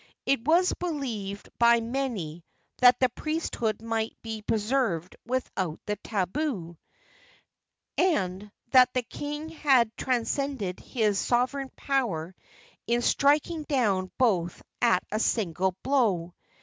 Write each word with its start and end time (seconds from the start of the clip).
It 0.25 0.43
was 0.45 0.73
believed 0.73 1.47
by 1.59 1.79
many 1.79 2.43
that 2.79 2.99
the 2.99 3.09
priesthood 3.09 3.83
might 3.83 4.17
be 4.23 4.41
preserved 4.41 5.15
without 5.27 5.79
the 5.85 5.95
tabu, 5.97 6.77
and 7.99 8.51
that 8.71 8.91
the 8.95 9.03
king 9.03 9.49
had 9.49 9.95
transcended 9.97 10.79
his 10.79 11.19
sovereign 11.19 11.69
power 11.75 12.35
in 12.87 13.03
striking 13.03 13.61
down 13.65 14.11
both 14.17 14.63
at 14.81 15.03
a 15.11 15.19
single 15.19 15.77
blow. 15.83 16.33